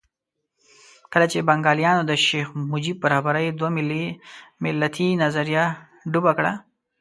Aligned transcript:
کله 1.11 1.25
چې 1.31 1.45
بنګالیانو 1.49 2.03
د 2.07 2.11
شیخ 2.25 2.47
مجیب 2.71 2.97
په 3.01 3.07
رهبرۍ 3.13 3.45
دوه 3.51 3.69
ملتي 4.65 5.07
نظریه 5.23 5.65
ډوبه 6.11 6.31
کړه. 6.37 6.53